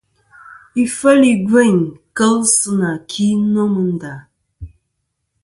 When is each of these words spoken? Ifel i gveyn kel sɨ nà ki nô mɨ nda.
Ifel 0.83 1.21
i 1.31 1.33
gveyn 1.47 1.79
kel 2.17 2.37
sɨ 2.57 2.71
nà 2.79 2.91
ki 3.09 3.27
nô 3.53 3.63
mɨ 3.73 3.81
nda. 3.91 4.13